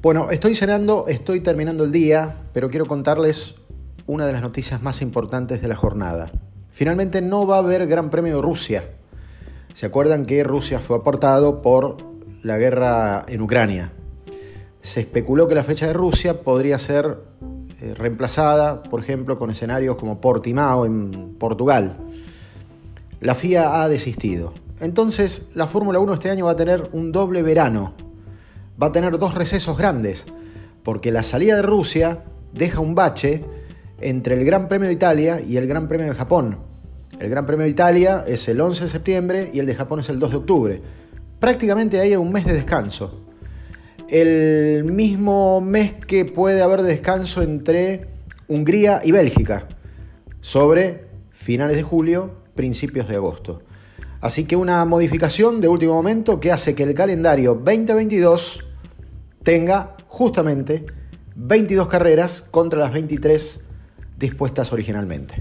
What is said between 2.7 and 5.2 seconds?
quiero contarles una de las noticias más